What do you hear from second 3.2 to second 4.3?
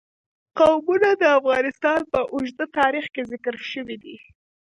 ذکر شوی دی.